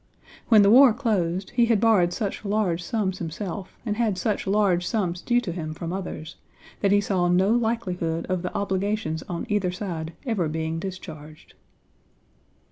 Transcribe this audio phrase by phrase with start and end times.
[0.47, 4.87] When the war closed, he had borrowed such large sums himself and had such large
[4.87, 6.37] sums due to him from others,
[6.79, 11.53] that he saw no likelihood of the obligations on either side ever being discharged.